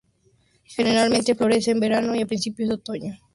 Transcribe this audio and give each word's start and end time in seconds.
Generalmente 0.65 1.35
florece 1.35 1.69
en 1.69 1.79
verano 1.79 2.15
y 2.15 2.23
a 2.23 2.25
principios 2.25 2.69
de 2.69 2.73
otoño. 2.73 3.19